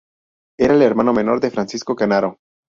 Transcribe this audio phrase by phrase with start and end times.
[0.57, 2.39] Era el hermano menor de Francisco Canaro.